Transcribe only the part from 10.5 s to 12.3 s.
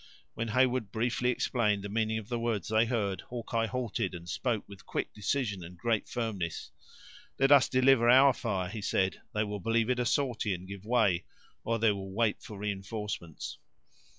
and give way, or they will